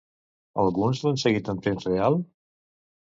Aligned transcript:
Alguns 0.63 1.03
l'han 1.05 1.21
seguit 1.25 1.53
en 1.55 1.63
temps 1.67 1.89
real? 1.93 2.21